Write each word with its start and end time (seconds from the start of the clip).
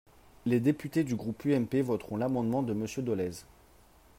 Les 0.47 0.59
députés 0.59 1.03
du 1.03 1.15
groupe 1.15 1.45
UMP 1.45 1.83
voteront 1.83 2.17
l’amendement 2.17 2.63
de 2.63 2.73
Monsieur 2.73 3.03
Dolez. 3.03 3.45